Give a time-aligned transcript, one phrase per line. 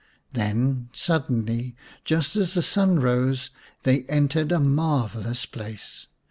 [0.33, 3.51] Then suddenly just as the sun rose
[3.83, 6.07] they entered a marvellous place.